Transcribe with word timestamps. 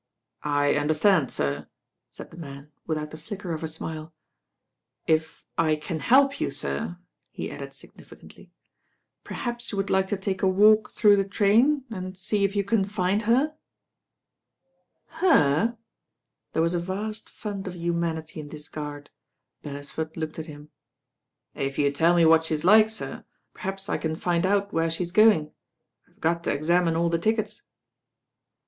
"I 0.41 0.73
understand, 0.77 1.31
sir," 1.31 1.67
said 2.09 2.31
the 2.31 2.35
man 2.37 2.71
without 2.87 3.11
the 3.11 3.19
flicker 3.19 3.53
of 3.53 3.61
a 3.63 3.67
smile. 3.67 4.15
"If 5.05 5.45
I 5.59 5.75
can 5.75 5.99
help 5.99 6.41
you, 6.41 6.49
sir," 6.49 6.97
he 7.29 7.51
added 7.51 7.75
significantly, 7.75 8.51
"perhaps 9.23 9.71
you 9.71 9.77
would 9.77 9.91
like 9.91 10.07
to 10.07 10.17
take 10.17 10.41
a 10.41 10.47
walk 10.47 10.89
through 10.89 11.17
the 11.17 11.23
train 11.23 11.83
and 11.91 12.17
see 12.17 12.43
if 12.43 12.55
you 12.55 12.63
can 12.63 12.83
find 12.83 13.21
her." 13.29 13.53
"Herl" 15.09 15.77
There 16.53 16.63
was 16.63 16.73
a 16.73 16.79
vast 16.79 17.29
fund 17.29 17.67
of 17.67 17.75
humanity 17.75 18.39
in 18.39 18.49
this 18.49 18.69
guard. 18.69 19.11
Beresford 19.61 20.17
looked 20.17 20.39
at 20.39 20.47
him. 20.47 20.71
"If 21.53 21.77
you 21.77 21.91
tell 21.91 22.15
me 22.15 22.25
what 22.25 22.45
she 22.47 22.55
is 22.55 22.63
like, 22.65 22.89
sir, 22.89 23.23
perhaps 23.53 23.87
I 23.87 23.99
can 23.99 24.15
find 24.15 24.47
out 24.47 24.73
where 24.73 24.89
she's 24.89 25.11
going. 25.11 25.51
I've 26.07 26.19
got 26.19 26.43
to 26.45 26.51
examine 26.51 26.95
all 26.95 27.09
the 27.11 27.19
tickets." 27.19 27.61